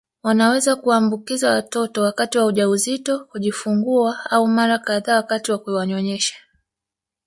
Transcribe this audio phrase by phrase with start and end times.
[0.23, 6.35] Wanaweza kumwaambukiza watoto wakati wa ujauzito kujifungua au mara kadhaa wakati wa kuwanyonyesha